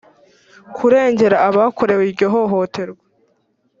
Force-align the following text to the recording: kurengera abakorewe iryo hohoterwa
kurengera 0.75 1.37
abakorewe 1.49 2.03
iryo 2.09 2.27
hohoterwa 2.33 3.03